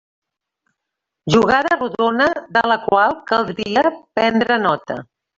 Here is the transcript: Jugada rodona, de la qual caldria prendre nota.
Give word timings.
Jugada 1.33 1.75
rodona, 1.81 2.25
de 2.55 2.63
la 2.71 2.77
qual 2.85 3.13
caldria 3.33 3.83
prendre 4.15 4.57
nota. 4.65 4.99